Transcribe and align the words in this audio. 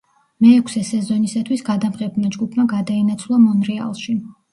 მეექვსე 0.43 0.79
სეზონისათვის, 0.87 1.61
გადამღებმა 1.67 2.31
ჯგუფმა 2.37 2.65
გადაინაცვლა 2.73 3.39
მონრეალში. 3.45 4.17